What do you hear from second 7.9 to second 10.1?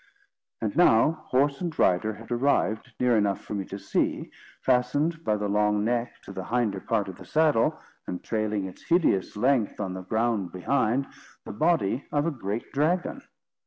and trailing its hideous length on the